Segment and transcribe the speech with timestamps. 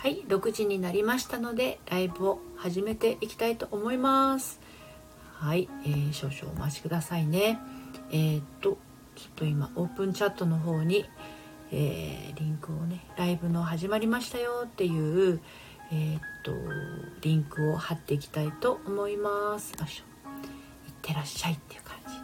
[0.00, 4.58] はい6時になりましたのでライブを始めていきたいと思います。
[5.34, 7.58] はい、えー、少々お待ちくださいね。
[8.10, 8.78] えー、っと
[9.14, 11.04] ちょっと今オープンチャットの方に、
[11.70, 15.38] えー、リンクをねライブの始まりましたよっていう
[15.92, 16.54] え、っと
[17.20, 19.74] リンクを貼っていきたいと思います。
[19.78, 20.04] よいしょ。
[20.88, 22.14] いってらっしゃいっていう感じ。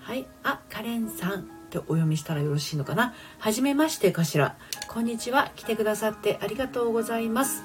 [0.00, 1.59] はいあカレンさん。
[1.70, 3.14] ってお読みしたらよろしいのかな？
[3.38, 4.56] はじめましてかしら
[4.88, 5.52] こんにちは。
[5.54, 7.62] 来てくださってありがとうございます、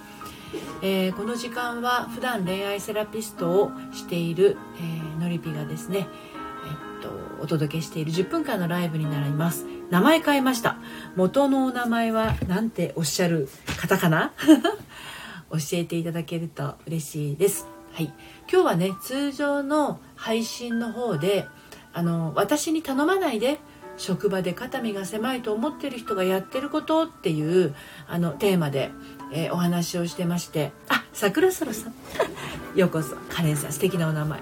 [0.84, 9.66] えー、この時間は普段恋愛セラピストをしている、えー、のりぴがですねえっとお届けしている10分間のライブになります。
[9.90, 10.78] 名前変えました。
[11.16, 13.50] 元のお名前は何ておっしゃる
[13.80, 14.34] 方かな？
[15.52, 17.68] 教えていただけると嬉しいです。
[17.94, 18.14] はい。
[18.52, 21.48] 今日はね通常の配信の方で
[21.94, 23.60] あの私に頼まないで
[23.98, 27.76] 職場で肩身が狭いと思ってる人がやってることっていう
[28.08, 28.92] あのテーマで、
[29.34, 31.94] えー、お話をしてましてあ桜空さん。
[32.78, 33.16] ようこそ。
[33.30, 34.40] カレンさん素敵なお名前。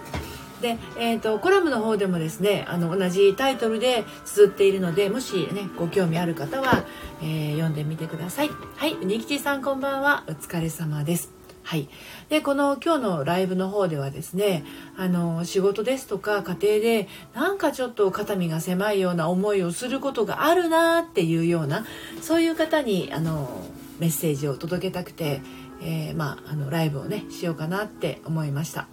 [0.62, 6.86] で、えーと、コラムの方でもですねあの同じタイトルで綴っているのでもしねご興味ある方は、
[7.22, 8.50] えー、読んでみてください。
[8.78, 10.24] はいうにきちさんこんばんは。
[10.28, 11.33] お疲れ様です。
[11.64, 11.88] はい、
[12.30, 14.64] でこの今日のライブの方ではですね
[14.98, 21.86] あの仕事ですとか家庭でなんかちょっと肩身が狭いような思いをすることがあるなっていうような
[22.22, 23.66] そういう方にあの
[24.00, 25.42] メッセージを届けたくて、
[25.82, 28.88] えー、まあ、あのライブをねしようかなって思いました。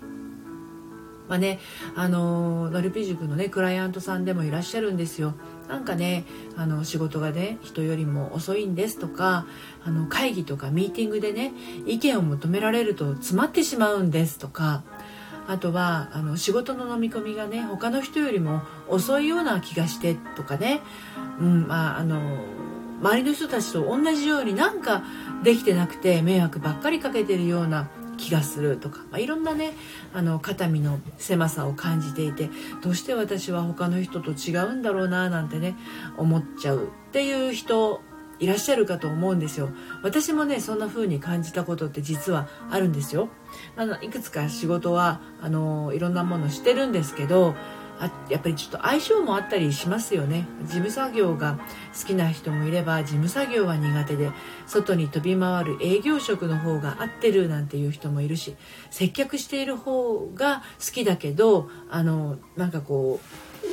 [1.29, 1.61] まあね、
[1.95, 5.35] あのノルピ塾のねクライアントさんでもいらっしゃるんですよ。
[5.71, 6.25] なんかね
[6.57, 9.47] あの仕事がね人よりも遅いんですとか
[9.85, 11.53] あの会議とかミーティングでね
[11.87, 14.83] 意見を求められると詰まってしまうんですとか
[15.47, 20.81] あとはあの仕事の飲み込みがね他の人よりも遅いような気がしてとかね、
[21.39, 22.21] うんまあ、あの
[23.01, 25.05] 周りの人たちと同じようになんか
[25.45, 27.89] できてなくて迷惑ばっかりかけてるような
[28.21, 29.73] 気がするとか、まあ、いろんなね
[30.13, 32.51] あの肩身の狭さを感じていて
[32.83, 35.77] どうして私は他の人と違うんだろうななんてね
[36.17, 38.03] 思っちゃうっていう人
[38.39, 39.69] いらっしゃるかと思うんですよ。
[40.03, 43.29] 私もねそんな風に感じたことって実はあるんですよ。
[43.77, 47.55] あのいくつか仕事はあのいろんなものしてるんですけど
[48.01, 50.47] あやっぱりちょっと相性もあったりしますよね。
[50.63, 51.59] 事務作業が
[51.99, 54.31] 好きな人もいれば事務作業は苦手で
[54.67, 58.57] 外に飛び回る営業職の方が合ってるなんていう人もいるし
[58.91, 63.67] 接客している方が好きだけどあのなんかこう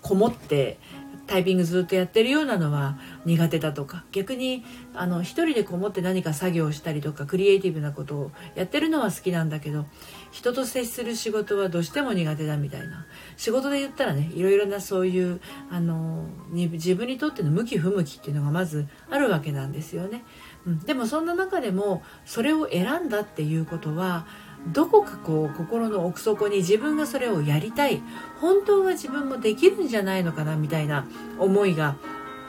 [0.00, 0.78] こもって
[1.26, 9.86] タイピングずっとやってるようなのは苦手だとか逆にあの一人でこもって何か作業したりとかクリエイティブなことをやってるのは好きなんだけど
[10.30, 13.06] 人と接する仕事はどうしても苦手だみたいな。
[13.36, 15.40] 仕事で言ったらねいろいろなそういう
[15.70, 20.24] あの自分にとっての向き不向きっていうのがまずあるわけなんですよね。
[20.66, 24.26] うん、でもそんな中でもそれを選んだっていうことは
[24.72, 28.02] どこかこう心の奥底に自分がそれをやりたい。
[28.40, 31.06] 本当は自分もできるんじゃないのかなみたいな
[31.38, 31.96] 思いが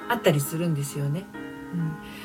[0.10, 1.26] あったりするんですよね。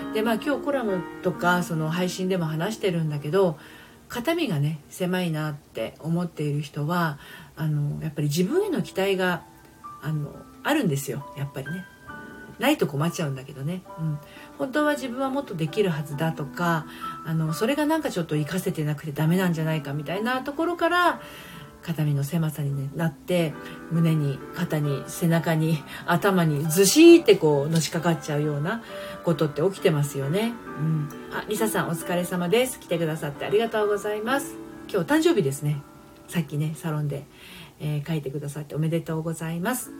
[0.03, 3.59] うん、でまあ今日コラムとかその配信でも話してるんだけど
[4.09, 7.19] 肩身がね狭いなって思っている人は
[7.57, 9.45] あのやっぱり自分への期待が
[10.03, 11.85] あのあるんですよやっぱりね。
[12.59, 14.19] ないと困っちゃうんだけどね、うん、
[14.59, 16.87] 本当は自分はもっとできるはずだとか
[17.25, 21.21] あのそれがなんかちょっと活かせてなくてダメなんじゃないかみたいなところから
[21.89, 23.55] 肩身の狭さに、ね、なって
[23.91, 28.83] 胸に肩に背中に頭にずしーってこうのしかかっちゃうような
[29.25, 30.53] ことって起きてますよね。
[30.79, 32.79] うん、あリサさんお疲れ様です。
[32.79, 34.55] 来てくださってありがとうございます。
[34.93, 35.81] 今日誕生日ですね。
[36.29, 37.25] さっきねサロンで、
[37.81, 39.91] えー、書いてくださっておめでとうございます。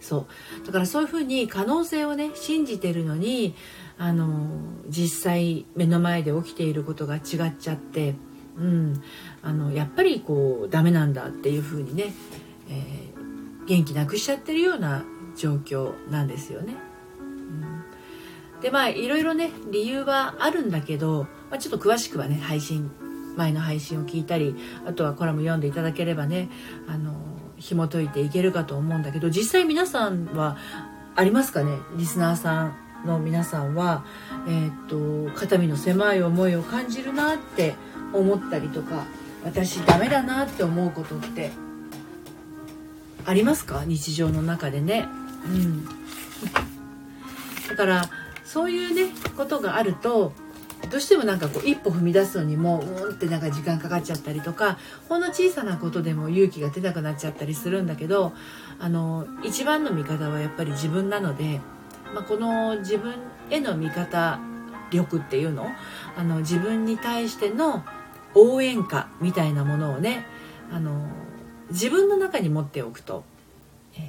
[0.00, 0.26] そ
[0.62, 3.54] うだからそういうふうに可能性をね信じてるのに
[3.98, 4.58] あの
[4.88, 8.14] 実際目の前で起きていることが違っちゃって、
[8.56, 9.02] うん、
[9.42, 12.12] あのやっぱりこうダメなんだっていうふうにね、
[12.68, 15.04] えー、元気なくしちゃってるような
[15.36, 16.76] 状況なんですよね。
[17.18, 17.22] う
[18.58, 22.90] ん、でまあいろいろね理由はあるんだけど、まあ、ちょっと詳しくはね配信
[23.36, 24.54] 前の配信を聞いたり
[24.86, 26.50] あとはコラム読んでいただければね
[26.86, 27.14] あの
[27.56, 30.58] 紐解いていけるかと思うんだけど実際皆さんは
[31.14, 31.78] ありますかね？
[31.96, 34.04] リスナーさんの皆さんは、
[34.46, 37.74] えー、っと肩身の狭い思いを感じるなって
[38.12, 39.04] 思ったりとか
[39.44, 41.50] 私ダメだなって思うことって
[43.24, 43.84] ありますか？
[43.84, 45.06] 日常の中でね。
[45.44, 45.84] うん、
[47.68, 48.10] だから
[48.44, 50.32] そういうねことがあると
[50.90, 58.32] どうしてもなんかこう一歩踏み出すのにもうんってなんか時間かかっちゃったりとかほんの小さなことでも勇気が出なくなっちゃったりするんだけど
[58.80, 61.60] あの一番の味方はやっぱり自分なので、
[62.14, 63.14] まあ、この自分
[63.50, 64.40] への味方
[64.90, 65.68] 力っていうの？
[66.16, 67.84] あの自分に対しての
[68.34, 70.24] 応援歌みたいなものをね
[70.70, 71.06] あの
[71.70, 73.24] 自分の中に持っておくと、
[73.94, 74.00] えー、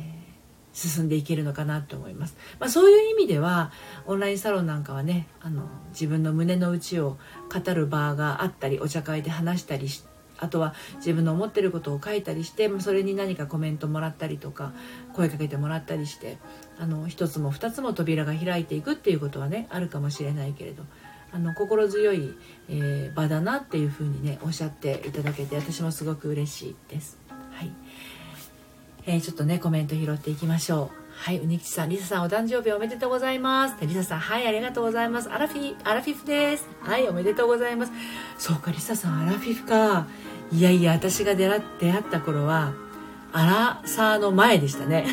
[0.73, 3.71] 進んでいけるのかなと思います、まあ、そういう意味では
[4.05, 7.17] オンラインサロンなんかはねあの自分の胸の内を
[7.51, 10.03] 語る場があったりお茶会で話したりし
[10.39, 14.73] あとは自分の思ってることを書いたりしてそれに何かコメントもらったりとか
[15.13, 16.37] 声かけてもらったりして
[16.79, 20.83] あの一つも二つも扉が開いていくっていうことはねあるかもしれないけれど
[21.33, 22.33] あの心強い、
[22.69, 27.17] えー、場だなっていうふうにねおっしゃっていただけて私もすごく嬉しいです。
[27.51, 27.71] はい
[29.05, 31.03] えー、ちょっとねコメント拾っていきましょう。
[31.15, 33.75] はい、うにきちさん、りささんお誕生日おめでとうございます。
[33.81, 35.29] りささん、はい、ありがとうございます。
[35.29, 36.67] アラフィ、アラフィフです。
[36.81, 37.91] はい、おめでとうございます。
[38.37, 40.07] そうか、りささん、アラフィフか。
[40.51, 41.61] いやいや、私が出会っ
[42.11, 42.73] た頃は、
[43.31, 45.05] アラサーの前でしたね。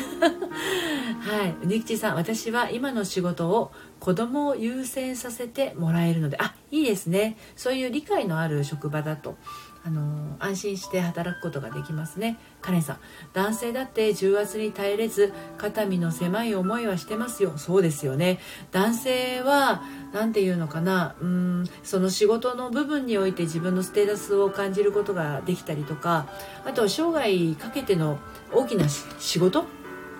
[1.31, 7.37] はい、うにきちさん、私は今の仕事を子供を優先させてもらえるので、あ、いいですね。
[7.55, 9.37] そういう理解のある職場だと。
[9.83, 12.99] あの安心して働くことができますねカレンさん
[13.33, 18.37] 男性だって重圧に耐えれず肩身の狭い思いはしてますよそうですよね
[18.71, 19.81] 男性は
[20.13, 26.27] 何て言うのかなうんその仕事の部分において自分のステータスを感じることができたりとか
[26.63, 28.19] あと生涯かけての
[28.53, 29.65] 大きな仕事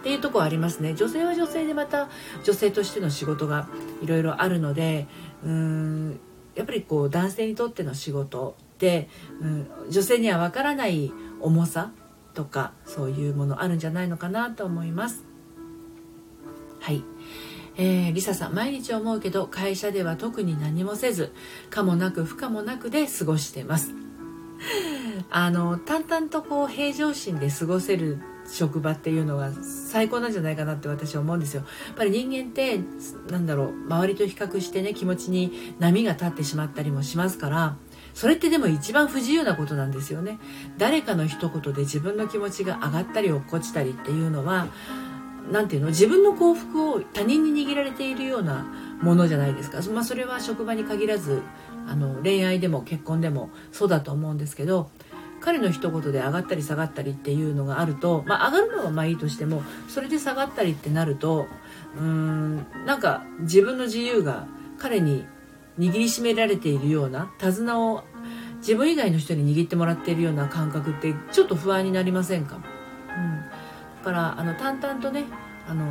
[0.01, 0.95] っていうとこありますね。
[0.95, 2.09] 女性は女性でまた
[2.44, 3.69] 女性としての仕事が
[4.01, 5.07] いろいろあるので
[5.44, 6.19] うーん
[6.56, 8.86] やっぱりこう男性にとっての仕事、う
[9.45, 11.92] ん、女性にはわからない重さ
[12.33, 15.24] とかそういうものあるんじゃないのかなと思います。
[16.80, 17.03] はい。
[17.77, 21.31] えー、リサさん毎日思うけど会社では特に何もせず
[21.69, 23.94] 可もなく不可もなくで過ごしてます。
[25.30, 28.19] あの淡々とこう平常心で過ごせる
[28.51, 29.51] 職場っていうのが
[29.92, 31.63] 最高なんじゃないかなって私は思うんですよ。
[31.88, 32.80] やっぱり人間って
[33.31, 37.77] なんだろう周りと比較してね気持ちに波が立ってしまったりもしますから
[38.13, 40.39] それってでも一番不自由なことなんですよね
[40.77, 44.68] 誰かの一言で自分の気持ちが上がったり落っこちたりっていうのは
[45.51, 48.65] 何ていうの自分の幸福を他人に握られているような
[49.01, 51.42] ものじゃないですか、まあ、それは職場に限らず
[51.88, 54.92] あの恋愛でも結婚でもそうだと思うんですけど
[55.41, 61.47] 彼の一言で上がったり下がったりっていうのがあると、まあ、上がるのはまあいいとしてもそれで下がったりってなると
[61.97, 64.47] うんなんか自分の自由が
[64.77, 65.25] 彼に
[65.79, 68.03] 握りしめられているような手綱を
[68.57, 75.25] 自分以外の人に握ってもらっているような感覚ってちょっと不安になりませんか、うん、だからあの淡々とね
[75.67, 75.85] あの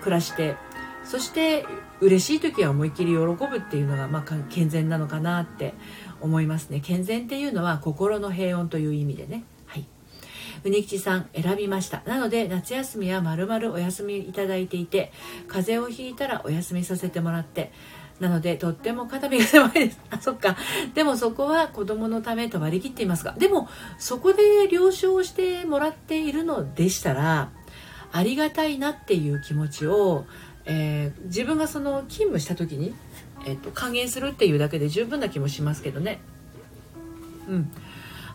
[0.00, 0.56] 暮らして
[1.04, 1.66] そして
[2.00, 5.74] 嬉しい時は思いっきり喜ぶっていうのが、まあ、健全なのかなって
[6.20, 6.80] 思いますね。
[6.80, 9.44] 健全っていうのは心の平穏という意味でね。
[9.66, 9.86] はい。
[10.64, 12.02] うにきちさん選びました。
[12.06, 15.12] なので夏休みはまるまるお休みいただいていて
[15.48, 17.72] 風邪をひいたらお休みさせてもらって
[18.20, 20.00] なのでとっても肩身が狭いです。
[20.10, 20.56] あそっか。
[20.94, 23.68] でもそこは子供のためと割り切っていますがでも
[23.98, 27.50] そこで了承してもらっているのでしたら
[28.12, 30.24] ありがたいなっていう気持ちを、
[30.64, 32.94] えー、自分がその勤務した時に、
[33.46, 36.20] えっと、還元するっていうだけで十分な気もしますけどね。
[37.48, 37.72] うん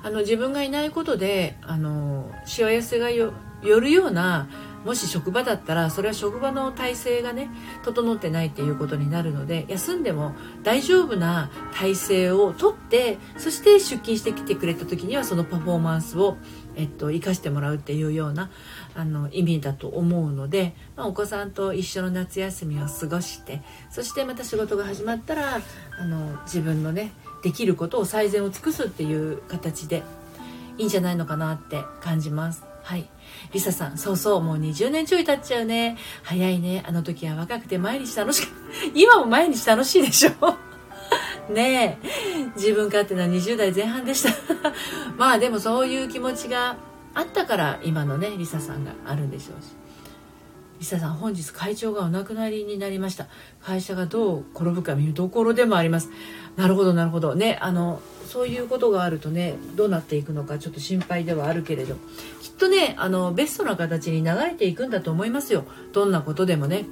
[0.03, 4.47] あの自分がいないことであの幸せがよよるような
[4.85, 7.49] もし職場だったらそれは職場の体制がね
[7.83, 16.37] 整ってないっていうことになるので休んでも大丈夫な体制をとってそして出勤してきてくれた時にはそのパフォーマンスを、
[16.75, 18.51] えっと、生かしてもらうっていうような
[18.93, 25.61] あの意味だと思うので、まあ、お子さんと一緒の夏休みを過ごしてそしてまた仕事が始まったら
[25.99, 27.11] あの自分のね
[27.41, 30.03] できることを最善を尽くすっていう形で
[30.77, 32.74] いいんじゃないのかなって感じます。
[32.85, 33.09] はい
[33.51, 35.97] リサさん、そうそう、もう20年ちょい経っちゃうね。
[36.21, 36.83] 早いね。
[36.85, 38.51] あの時は若くて毎日楽しく、
[38.93, 40.31] 今も毎日楽しいでしょ
[41.51, 42.51] ねえ。
[42.55, 44.29] 自分勝手な20代前半でした。
[45.17, 46.77] まあでもそういう気持ちが
[47.15, 49.69] あったから今のね、リサさんがあるんでしょうし。
[50.79, 53.25] リサさん、本日会長がお亡くなりになりました。
[53.63, 56.09] 会社がどう転ぶか見るところでもあります。
[56.55, 57.33] なるほど、なるほど。
[57.33, 61.95] ね、あの、そういうことがあるとねどうなっていくのかちょっと心配ではあるけれど
[62.41, 66.85] きっとねあのベストな形に流れていくんだと思いますよどんなことでもね。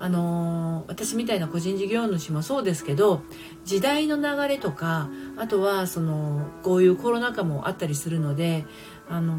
[0.00, 3.22] あの私みたいな個人事業主もそうですけど
[3.64, 8.64] 時代の流れとかあとはそのこういうコロナ禍もあったりするので
[9.08, 9.38] あの、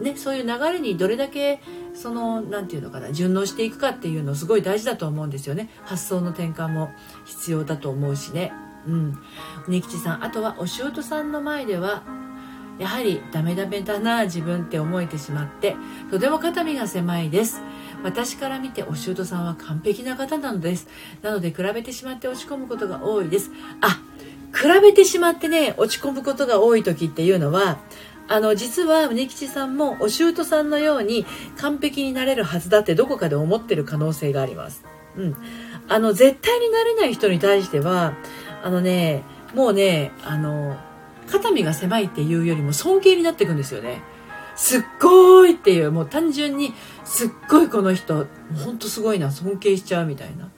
[0.00, 1.60] ね、そういう流れにどれだけ
[1.94, 6.90] その何て言うのかな順応していくかっていうのすごい大事だと思うんですよね発想の転換も
[7.24, 8.52] 必要だと思うしね。
[8.86, 9.18] うん。
[9.68, 12.02] 根吉さん、あとはお仕事さんの前では、
[12.78, 15.76] やはりダメダメだな自分って思えてしまって、
[16.10, 17.60] とても肩身が狭いです。
[18.02, 20.88] 私から見てお舅さんは完璧な方なのです
[21.22, 24.00] なので比べてしまって落ち込むことが多いですあ
[24.52, 27.78] 比べてしまってね落ち込むことが多い時っていうのは
[28.28, 31.26] あの実は宗吉さんもお舅さんのように
[31.58, 34.84] 完璧になれるはずだってどこかで思ってる可能性があります。
[35.16, 35.36] うん、
[35.88, 38.14] あの絶対になれない人に対しては
[38.62, 39.22] あのね
[39.54, 40.76] もうねあの
[41.30, 44.02] 肩身が狭いっていうよりも尊敬になっていくんですよね。
[44.56, 46.74] すっごいっていう、もう単純に
[47.04, 48.26] すっごいこの人、
[48.62, 50.50] ほんとすごいな、尊敬しちゃうみたいな。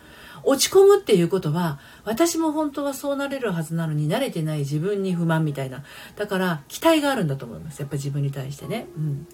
[0.44, 5.85] 落ち込むっていうことは、私も本当はそうなれるはずなのに慣れてない自分に不満みたいな。
[6.16, 7.78] だから期待があるんだと思います。
[7.78, 8.88] やっぱ自分に対してね。
[8.97, 9.26] うん。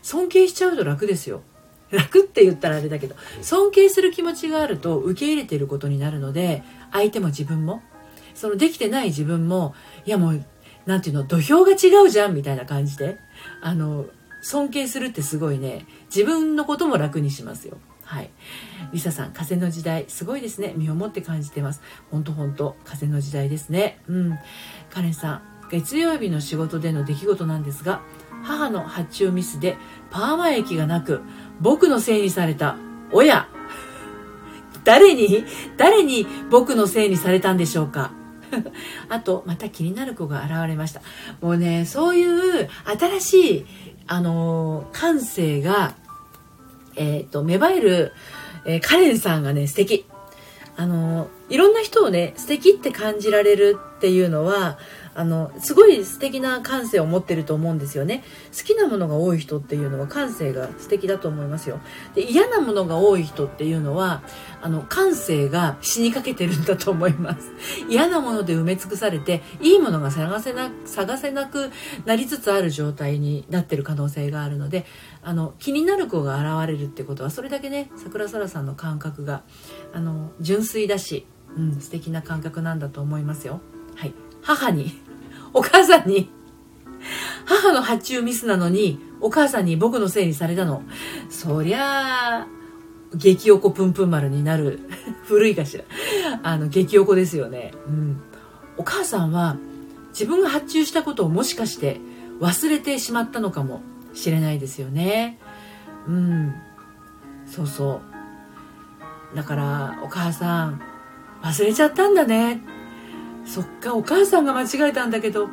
[0.00, 1.42] 尊敬しちゃうと楽ですよ。
[1.90, 6.62] 楽って言ったらあれだけど、尊敬する気持ちがあると受け入れていることになるので、
[6.92, 7.82] 相手も自分も、
[8.34, 9.74] そのできてない自分も、
[10.04, 10.44] いやもう
[10.86, 13.18] なんていうの土俵が違うじゃんみたいな感じで
[13.62, 14.06] あの
[14.42, 17.78] 尊敬するってすごいね自分のことも楽にしますよ。
[18.02, 18.30] はい。
[18.92, 20.74] リサさん風の時代すごいですね。
[20.76, 21.80] 身をもって感じてます。
[22.10, 23.98] ほんとほんと風の時代ですね。
[24.08, 24.38] うん。
[24.90, 28.02] カレンさん月曜日の仕事での出来事なんですが
[28.42, 29.78] 母の発注ミスで
[30.10, 31.22] パーマ液がなく
[31.60, 32.76] 僕のせいにされた
[33.10, 33.48] 親
[34.84, 35.46] 誰に？
[35.78, 38.12] 誰に僕のせいにされたんでしょうか？
[39.08, 41.00] あと、また気になる子が現れました。
[41.40, 42.68] もうね、そういう
[43.18, 43.66] 新しい、
[44.06, 45.94] あのー、感性が、
[46.96, 48.12] えっ、と、芽生える、
[48.66, 50.06] えー、カレンさんがね、素敵。
[50.76, 54.78] あのいろんな人をね、素敵って感じられるっていうのは、
[55.14, 58.24] あのすごい素敵な感性を持ってると思うんですよね。
[58.56, 61.80] 好きなものが多い人っていうのは感性が素敵だと思いますよ。
[62.14, 64.22] で嫌なものが多い人っていうのは
[64.60, 67.52] あの感性が死にかけてるんだと思います。
[67.88, 71.70] 嫌なもので埋め尽くされていいものが探せな探せなく
[72.04, 74.84] なりつつある状態になってる可能性があるので
[75.22, 79.42] あの気になる子が現れるってことはそれだけね桜空さんの感覚が
[79.92, 83.60] あの純粋だし、うん、素敵な感覚なんだと思いますよ。
[83.94, 84.23] はい。
[84.44, 85.04] 母に
[85.54, 86.28] お母さんに、
[87.46, 90.82] 母の発注ミスなのに、お母さんに僕のせいにされたの。
[91.30, 92.46] そりゃあ、
[93.14, 94.80] 激おこぷんぷん丸になる。
[95.24, 95.84] 古いかしら。
[96.42, 97.72] あの、激おこですよね。
[97.86, 98.20] うん。
[98.76, 99.56] お母さんは、
[100.10, 102.00] 自分が発注したことをもしかして
[102.40, 103.80] 忘れてしまったのかも
[104.12, 105.38] しれないですよね。
[106.08, 106.54] うん。
[107.46, 108.00] そうそ
[109.32, 109.36] う。
[109.36, 110.80] だから、お母さん、
[111.42, 112.73] 忘れちゃったんだね。
[113.44, 115.48] そっかお母さんが間違えたんだけど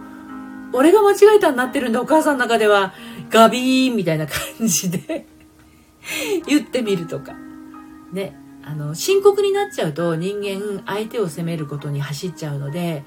[0.74, 2.94] 俺が間違えたになってるんだお母さんの中では
[3.30, 5.26] ガビーンみたいな感じで
[6.48, 7.36] 言ってみるとか。
[8.12, 13.04] ねあの深刻になっちゃうと人間相手を責めることに走っちゃうので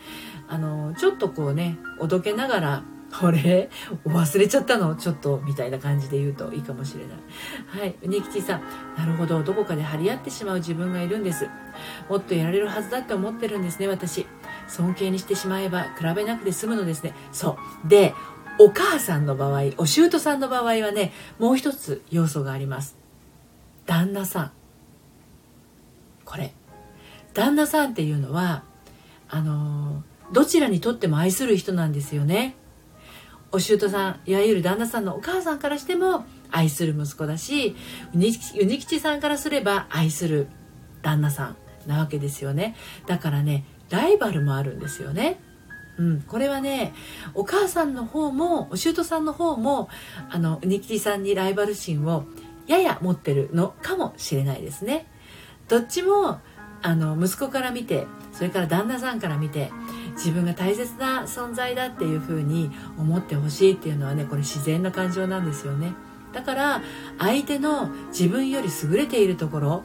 [0.49, 2.83] あのちょっとこうねおどけながら
[3.23, 3.71] 俺
[4.05, 4.97] 忘れちゃったの？
[4.97, 7.17] ちょっとみたいな感じで言うといいかもしれない。
[7.69, 8.63] はいニキチさん。
[8.97, 9.45] なるほど。
[9.45, 11.49] どこかで張り合ってしまう自分がいるんです。
[12.09, 14.27] もっとやられるはずだって思ってるんですね私。
[14.69, 17.15] 尊敬にしてしまえば比べなくて済むのですね。
[17.33, 17.89] そう。
[17.89, 18.15] で
[18.59, 22.97] お母さんの場合お舅さんの場合はねもう一つ要素があります。
[23.87, 24.53] 旦那さん。
[26.25, 26.55] これ。
[27.35, 28.63] 旦那さんっていうのは
[29.29, 32.57] あのどちらにとっても愛する人なんですよね。
[33.53, 37.77] お舅さんいわゆる旦那さんのお母さんからしても愛する息子だし
[38.13, 40.49] うに吉さんからすれば愛する
[41.03, 41.57] 旦那さん
[41.87, 42.75] なわけですよね。
[43.07, 43.65] だからね
[43.95, 45.39] ライバルもあるんですよね。
[45.97, 46.93] うん、これはね
[47.35, 49.89] お母さんの方もお舅さんの方も
[50.29, 52.25] あのニキティさんにライバル心を
[52.67, 55.07] やや持ってるのかもしれないですね。
[55.69, 56.41] どっちも
[56.83, 59.71] あの息子から見てそれから旦那さんから見て
[60.17, 65.93] 自分が大切な存在だっていうふうに思ってほしいっていうのはねこれ自然な感情なんですよね。
[66.33, 66.83] だから
[67.19, 69.85] 相手の自分より優れているところ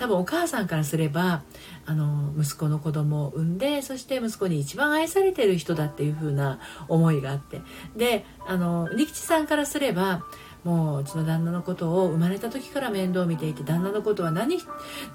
[0.00, 1.42] 多分お母さんからすれば
[1.84, 7.60] あの息子の子供を産んでそして息子に一番愛されてる人だっていう風な思いがあって。
[7.96, 10.24] であの利吉さんからすれば
[10.64, 14.58] もううちの旦那のことを生まれた時から面倒を見ていて旦那のことは何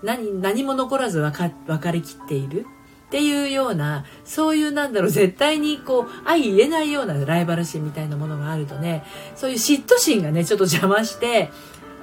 [0.04, 2.68] 何何も残らず分か分かりきっている。
[3.08, 9.04] っていうようなそういうなんだろう絶対にこう相入れないようなライバル心みたいなものがあるとね
[9.36, 11.52] そういう嫉妬心がねちょっと邪魔して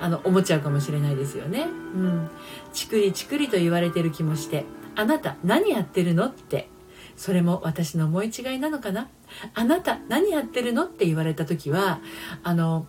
[0.02, 1.62] あの思っちゃうかもしれないですよね。
[1.94, 2.28] うん、
[2.72, 4.64] チクリチクリと言われてる気もして
[4.94, 6.68] あなた何やってるのって
[7.16, 9.08] それも私の思い違いなのかな？
[9.54, 12.00] あなた何やってるのって言われた時は
[12.42, 12.86] あの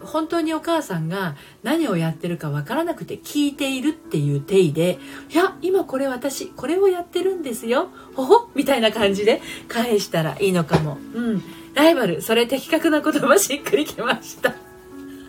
[0.00, 4.98] 本当にお母さんが何をやってるかわからなくて聞いているっていう体で
[5.32, 10.98] 「いや今これ私これをやってるんですよほほ」みたいな感じで返したらいいのかも。
[11.14, 11.42] うん。
[11.74, 14.54] ライバルそれ的確な言葉しっくりきました。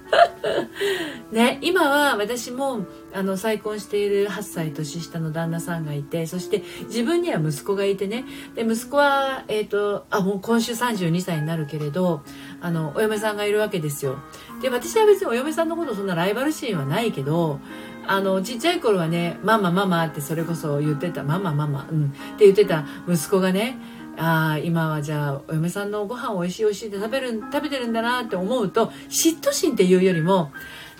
[1.31, 2.85] ね、今は私も
[3.17, 8.25] あの再婚している8歳年下の旦那さんがいてそして自分には息子がいてね。
[8.53, 12.21] で息子は、えーと、あもう今週32歳になるけれど
[12.61, 14.19] あのお嫁さんがいるわけですよ。
[14.61, 17.59] で私は別にお嫁さんのことそんなライバル心はないけど
[18.05, 23.79] あのちっちゃい頃はね「ママママ」ってそれこそ言ってた「ママママ」うん、って言ってた息子がね
[24.15, 30.51] ああ今はじゃあお嫁さんのご飯おいしいおいしいって食べる食べてるんだなって思うと嫉妬心っていうよりも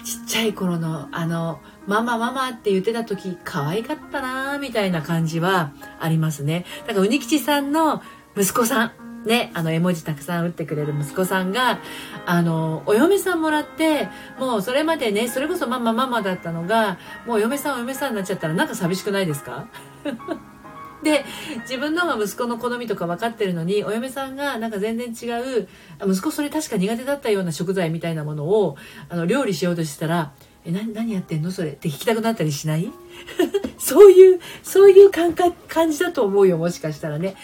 [0.04, 6.66] ちっちゃい頃のあのママママって言ってた時可愛かったなみたいな感じはありますね。
[6.86, 8.02] だからうにきちさんの
[8.38, 8.92] 息子さん
[9.26, 11.80] ね、あの絵文字たくさん打ってくれる息子さんが、
[12.26, 14.08] あの、お嫁さんもらって、
[14.40, 19.68] もうそれまでね、それこそママママだったのが、もうお嫁さんお嫁さんになっちゃったらなんか寂しくないですか？
[21.04, 21.26] で
[21.62, 25.68] 自分のが息子の好みとか分かってるのにお嫁さんがなんか全然違う
[26.08, 28.78] 息子それ確か苦手だったような食材みたいなものを
[29.08, 30.32] あの料理しようとしたら
[30.66, 32.92] 「え何何やってんのそれ」って聞きたくなったりしない？
[33.78, 37.36] そういうそういう感覚感じだと思うよもしかしたらね。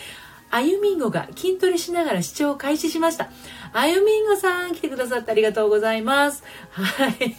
[0.51, 3.29] あゆみんごが筋トレしながら視聴を開始しました。
[3.73, 6.43] あゆみんごさん来てくださってありがとうございます。
[6.69, 7.35] はい。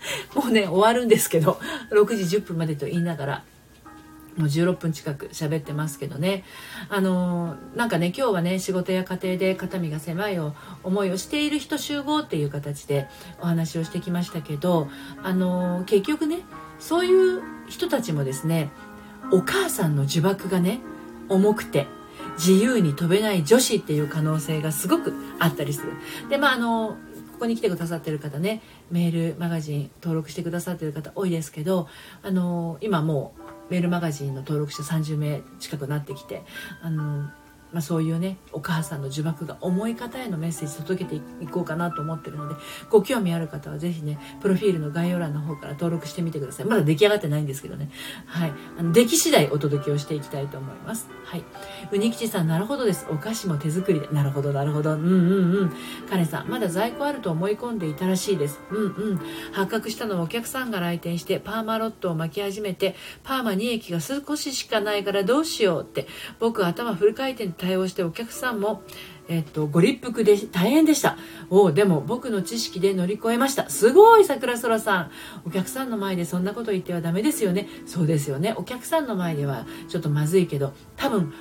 [0.34, 1.58] もうね、終わるんですけど、
[1.90, 3.44] 6時10分までと言いながら、
[4.40, 6.44] もう16分近く喋ってますけどね
[6.88, 13.06] あのなんかね今日はね仕事や家庭で肩身が狭い思いをしている人集合っていう形で
[13.40, 14.88] お話をしてきましたけど
[15.22, 16.38] あの結局ね
[16.78, 18.70] そういう人たちもですね
[19.30, 20.80] お母さんの呪縛がね
[21.28, 21.86] 重くて
[22.36, 25.92] 自由に飛べない女子っていう可能性がすごくあったりする。
[26.30, 26.96] でまああの
[27.40, 31.88] ここに来てくださってる方ねメールマガジン登録してくださってる方多いですけど
[32.22, 33.32] あの今も
[33.70, 36.42] うメールマガジンの登録者30名近くなってきて
[36.82, 37.30] あの
[37.72, 42.54] まあ、そういうねお母さんの呪縛が重い方へのメッセージ届けていこうかなと思ってるので
[42.88, 46.66] ご興味ある方は是非ねプロフィールの概要欄の方から登録してみてください。
[46.66, 47.90] まだ出来上がってないんですけどね。
[48.26, 48.52] はい。
[48.78, 51.08] あの出来次第お届けをしていきたいと思います。
[51.24, 51.44] はい。
[51.92, 53.06] うにきちさんなるほどです。
[53.10, 54.08] お菓子も手作りで。
[54.08, 54.94] なるほどなるほど。
[54.94, 55.72] うんうんうん。
[56.08, 58.60] カネさんまだ在庫あると思い込んでいたらしいです。
[58.70, 59.20] うんうん。
[59.52, 66.06] 発覚したのはお客さんが来店してパーマロットを巻き始めてパーマ2液が少ししかないからどうしようって
[66.38, 68.82] 僕頭フル回転対応してお客さんも、
[69.28, 71.18] えっと、ご立腹で大変でした。
[71.50, 73.68] おでも僕の知識で乗り越えました。
[73.68, 75.10] すごい桜空さん。
[75.44, 77.68] お客さんの前でそんなこと言ってはダメですよね。
[77.86, 78.54] そうですよね。
[78.56, 81.32] お客さんの前ではちょっとまずいけど、多分、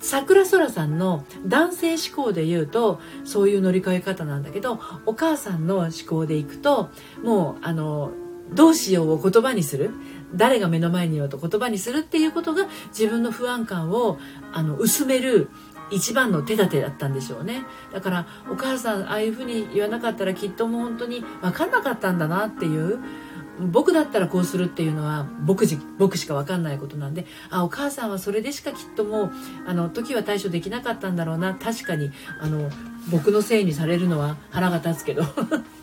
[0.00, 6.88] 桜空さんの男性思考で言うとそういう乗り換え方なんだけどお母さんの思考でいくと
[7.22, 8.10] もうあの
[8.54, 9.90] どうしようを言葉にする
[10.34, 14.18] 誰が目の前にいようと言葉にするっていうことが自分の不安感を
[14.52, 15.48] あの薄める
[15.90, 17.64] 一番の手立てだったんでしょうね。
[17.92, 23.00] だからお母さんああいうふうに言わなかったらきっともう本当に分かんなかったんだなっていう
[23.60, 25.66] 僕だったらこうするっていうのは僕
[25.98, 29.32] 僕しか分かんないことなんであお母さんはそれでしかきっともう
[29.66, 31.54] あの時は対処できなかったんだろうな。
[31.54, 32.70] 確かにあの
[33.10, 35.24] 僕のせいにされるのは腹が立つけど。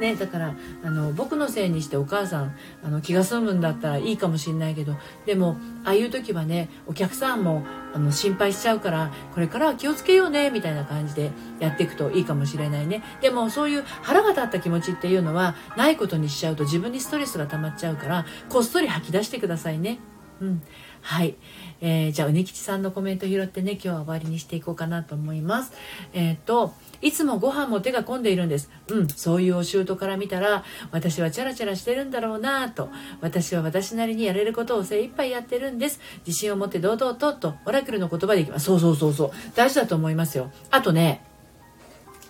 [0.00, 0.54] ね、だから
[0.84, 4.94] あの僕のせいにしてお母さんあの気が済むんだったらいいかもしれないけど
[5.26, 19.98] でもああいう時はねお客さんもあの心配しちゃうからこれからは気をつけようねみたいな感じでやっていくといいかもしれないねでもそういう腹が立った気持ちっていうのはないことにしちゃうと自分にストレスが溜まっちゃうからこっそり吐き出してくださいね。
[20.40, 20.62] うん、
[21.02, 21.34] はい、
[21.80, 25.72] えー、じゃあうねきちさんのコメント拾ってね今日は終わりにしていこうかなと思います。
[26.12, 28.70] えっ、ー、といつもご飯も手が込んでいるんです。
[28.88, 32.88] うん、そういうお姑から見たら、私はチャラチャラしてるんだろうなと、
[33.20, 36.00] 私は私なりにやれることを精一杯やってるんです。
[36.26, 38.66] 自信を持って堂々と、と、オラクルの言葉でいきます。
[38.66, 39.30] そうそうそうそう。
[39.54, 40.50] 大事だと思いますよ。
[40.70, 41.24] あとね、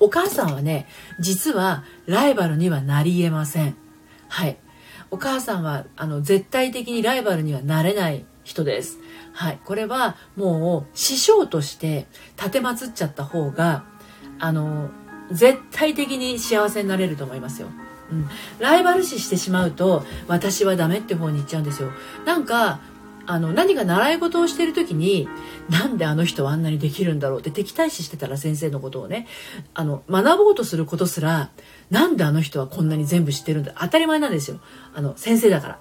[0.00, 0.86] お母さんはね、
[1.18, 3.74] 実はライバルにはなり得ません。
[4.28, 4.58] はい。
[5.10, 8.98] お母さんは、あの、絶対的にライバルにはなれない人です。
[9.32, 9.60] はい。
[9.64, 13.84] これはもう師匠として立てまつっちゃった方が
[14.40, 14.90] あの
[15.30, 17.68] 絶対的に幸せになれると思いますよ。
[18.10, 21.92] うん、ライバル視してしまうと私はダメって方に行っちゃうんですよ。
[22.24, 22.80] なんか
[23.30, 25.28] あの何か習い事をしてる時に
[25.68, 29.26] なんであの人はあんなにできるんだろうって敵対視してたら先生のことをね
[29.74, 31.50] あの学ぼうとすることすら
[31.90, 34.60] なんであの人はこんなに全部知ってるんだ当たり前なんですよ。
[34.94, 35.78] あの先生だから。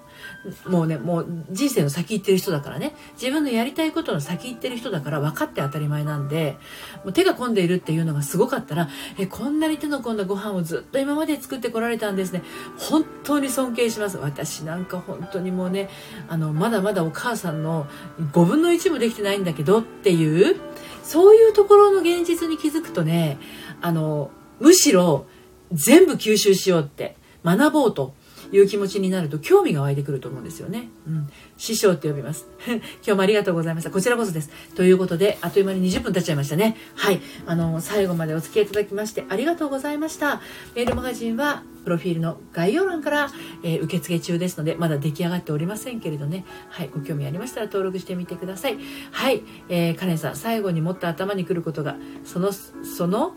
[0.66, 2.94] もうねもう人生の先行ってる人だからね。
[3.20, 6.56] 自分のやりたいことの先行ってる人だから分かって当たり前なんで
[7.04, 8.88] もう手が込んでいるっていうのがすごかったら
[9.18, 12.42] えこんなに手の込んだご飯をずっと今まで作ってこられたんですね。
[12.78, 14.18] 本当に尊敬します。
[14.18, 15.88] 私なんか本当にもうね
[16.28, 17.86] あのまだまだお母さんの
[18.32, 20.56] 5分の1もできてないんだけどっていう
[21.02, 23.38] そういうところの現実に気づくとね
[23.80, 25.26] あのむしろ
[25.72, 28.14] 全部吸収しようって学ぼうと。
[28.52, 30.88] いう気持ちになると興味が湧いてくると思うんですよね。
[31.06, 31.28] うん。
[31.56, 32.46] 師匠って呼びます。
[32.66, 33.90] 今日もありがとうございました。
[33.90, 34.50] こちらこそです。
[34.74, 36.76] ということで、あっという間に20分経っちゃいましたね。
[36.94, 37.20] はい。
[37.46, 40.40] あの、最後までお付き合いいただきましてありがとうございました。
[40.74, 43.30] メールマガジンは、プロフィールの概要欄から、
[43.62, 46.44] えー、受付中ですので、まだ出来上がっておりませんけれどね。
[46.68, 46.90] はい。
[46.92, 48.78] ご興味ありましたら登録してみてください。
[49.10, 49.42] はい。
[49.68, 53.34] えー、カレンさん、最後にもっと頭にくることが、その、その、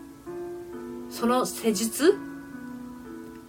[1.08, 2.14] その施術？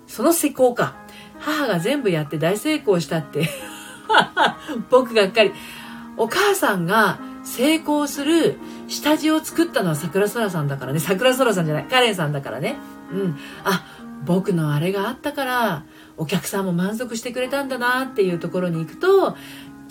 [0.08, 1.03] その施工か。
[1.44, 3.50] 母が全部やって大成功したって
[4.90, 5.52] 僕がっかり。
[6.16, 11.00] お母さんが成功する下地を作ったのは桜空さんだからね。
[11.00, 11.86] 桜空さんじゃない。
[11.86, 12.78] カレンさんだからね。
[13.12, 13.38] うん。
[13.64, 13.84] あ、
[14.26, 15.84] 僕のあれがあったから、
[16.18, 19.36] お客さんも満足してくれたんだなっていうところに行くと、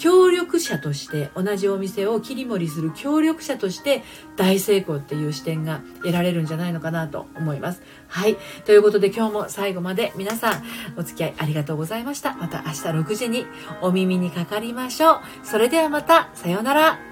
[0.03, 4.03] 協力者として同じお店を切り盛りする協力者として
[4.37, 7.83] 大成功っていう視点が得られるんじゃないのかなと思います。
[8.09, 8.37] はい。
[8.65, 10.65] ということで今日も最後まで皆さん
[10.97, 12.35] お付き合いありがとうございました。
[12.35, 13.47] また明日6時に
[13.81, 15.21] お耳にかかりましょう。
[15.45, 17.12] それではまた、さようなら。